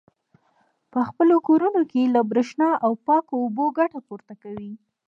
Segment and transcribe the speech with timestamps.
[0.91, 4.71] په خپلو کورونو کې له برېښنا او پاکو اوبو ګټه پورته کوي.